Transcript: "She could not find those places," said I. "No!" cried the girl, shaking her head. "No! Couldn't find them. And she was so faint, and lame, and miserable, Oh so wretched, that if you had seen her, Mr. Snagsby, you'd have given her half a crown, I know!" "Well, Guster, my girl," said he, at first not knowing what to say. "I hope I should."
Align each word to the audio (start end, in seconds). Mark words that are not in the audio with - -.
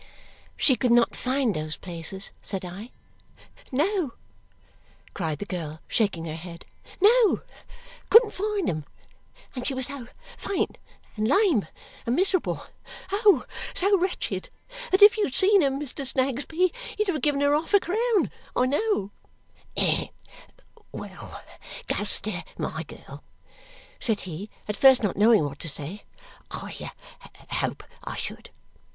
"She 0.57 0.75
could 0.75 0.91
not 0.91 1.15
find 1.15 1.53
those 1.55 1.77
places," 1.77 2.31
said 2.41 2.65
I. 2.65 2.89
"No!" 3.71 4.13
cried 5.13 5.37
the 5.37 5.45
girl, 5.45 5.79
shaking 5.87 6.25
her 6.25 6.33
head. 6.33 6.65
"No! 6.99 7.41
Couldn't 8.09 8.33
find 8.33 8.67
them. 8.67 8.85
And 9.55 9.67
she 9.67 9.75
was 9.75 9.85
so 9.85 10.07
faint, 10.35 10.79
and 11.15 11.27
lame, 11.27 11.67
and 12.07 12.15
miserable, 12.15 12.65
Oh 13.11 13.45
so 13.75 13.95
wretched, 13.99 14.49
that 14.91 15.03
if 15.03 15.17
you 15.19 15.25
had 15.25 15.35
seen 15.35 15.61
her, 15.61 15.69
Mr. 15.69 16.03
Snagsby, 16.03 16.73
you'd 16.97 17.07
have 17.09 17.21
given 17.21 17.41
her 17.41 17.53
half 17.53 17.75
a 17.75 17.79
crown, 17.79 18.31
I 18.55 18.65
know!" 18.65 19.11
"Well, 20.91 21.41
Guster, 21.87 22.43
my 22.57 22.81
girl," 22.81 23.23
said 23.99 24.21
he, 24.21 24.49
at 24.67 24.75
first 24.77 25.03
not 25.03 25.15
knowing 25.15 25.45
what 25.45 25.59
to 25.59 25.69
say. 25.69 26.05
"I 26.49 26.91
hope 27.51 27.83
I 28.03 28.15
should." 28.15 28.49